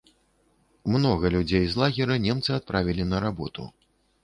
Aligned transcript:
Многа 0.95 1.31
людзей 1.35 1.63
з 1.75 1.81
лагера 1.83 2.15
немцы 2.25 2.51
адправілі 2.59 3.09
на 3.13 3.23
работу. 3.29 3.71